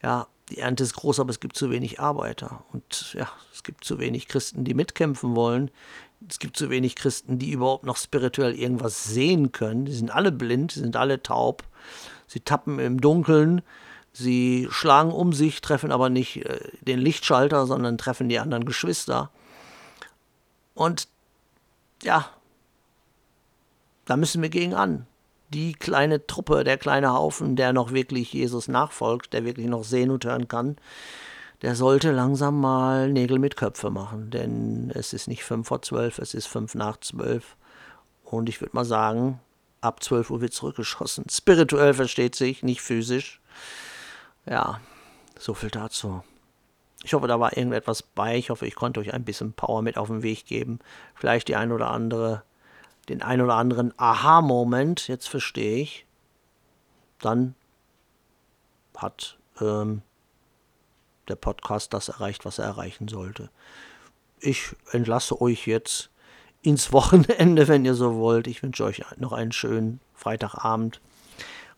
[0.02, 3.84] ja, die Ernte ist groß, aber es gibt zu wenig Arbeiter und ja, es gibt
[3.84, 5.72] zu wenig Christen, die mitkämpfen wollen.
[6.28, 9.86] Es gibt zu wenig Christen, die überhaupt noch spirituell irgendwas sehen können.
[9.86, 11.64] Die sind alle blind, die sind alle taub.
[12.28, 13.62] Sie tappen im Dunkeln,
[14.14, 19.32] sie schlagen um sich, treffen aber nicht äh, den Lichtschalter, sondern treffen die anderen Geschwister.
[20.76, 21.08] Und
[22.02, 22.30] ja,
[24.06, 25.08] da müssen wir gegen an.
[25.50, 30.10] Die kleine Truppe, der kleine Haufen, der noch wirklich Jesus nachfolgt, der wirklich noch sehen
[30.10, 30.78] und hören kann,
[31.62, 34.32] der sollte langsam mal Nägel mit Köpfe machen.
[34.32, 37.56] Denn es ist nicht fünf vor zwölf, es ist fünf nach zwölf.
[38.24, 39.40] Und ich würde mal sagen,
[39.80, 41.26] ab zwölf Uhr wird zurückgeschossen.
[41.30, 43.40] Spirituell versteht sich, nicht physisch.
[44.46, 44.82] Ja,
[45.38, 46.24] so viel dazu.
[47.04, 48.38] Ich hoffe, da war irgendetwas bei.
[48.38, 50.80] Ich hoffe, ich konnte euch ein bisschen Power mit auf den Weg geben.
[51.16, 52.44] Vielleicht die ein oder andere,
[53.10, 55.10] den ein oder anderen Aha-Moment.
[55.10, 56.06] Jetzt verstehe ich.
[57.20, 57.56] Dann
[58.98, 60.02] hat ähm,
[61.28, 63.50] der Podcast das erreicht, was er erreichen sollte.
[64.40, 66.10] Ich entlasse euch jetzt
[66.62, 68.48] ins Wochenende, wenn ihr so wollt.
[68.48, 71.02] Ich wünsche euch noch einen schönen Freitagabend.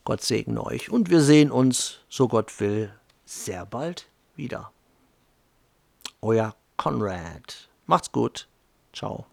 [0.04, 2.94] Gott segne euch und wir sehen uns, so Gott will,
[3.26, 4.72] sehr bald wieder
[6.26, 7.70] euer Konrad.
[7.86, 8.48] Macht's gut.
[8.94, 9.26] Ciao.